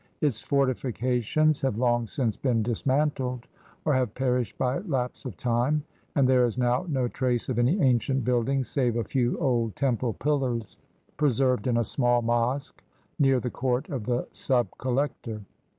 Its 0.19 0.41
fortifications 0.41 1.61
have 1.61 1.77
long 1.77 2.07
since 2.07 2.35
been 2.35 2.63
dismantled 2.63 3.45
or 3.85 3.93
have 3.93 4.15
perished 4.15 4.57
by 4.57 4.79
lapse 4.79 5.25
of 5.25 5.37
time; 5.37 5.83
and 6.15 6.27
there 6.27 6.43
is 6.43 6.57
now 6.57 6.83
no 6.89 7.07
trace 7.07 7.49
of 7.49 7.59
any 7.59 7.79
ancient 7.81 8.23
buildings 8.25 8.67
save 8.67 8.95
a 8.95 9.03
few 9.03 9.37
old 9.37 9.75
temple 9.75 10.13
pillars 10.13 10.75
preserved 11.17 11.67
in 11.67 11.77
a 11.77 11.83
small 11.85 12.23
mosque 12.23 12.81
near 13.19 13.39
the 13.39 13.51
court 13.51 13.89
of 13.89 14.05
the 14.07 14.27
sub 14.31 14.67
collector. 14.79 15.39